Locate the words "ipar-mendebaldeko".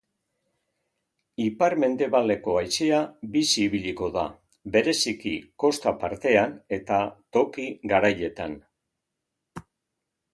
1.43-2.55